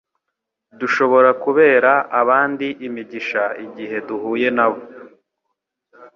Dushobora 0.79 1.29
kubera 1.43 1.91
abandi 2.21 2.67
imigisha 2.87 3.41
igihe 3.65 3.97
duhuye 4.07 4.47
nabo. 4.57 4.81